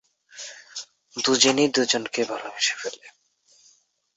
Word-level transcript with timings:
দুজনেই 1.15 1.69
দুজনকে 1.69 2.21
ভালবেসে 2.23 2.75
ফেলে। 2.81 3.05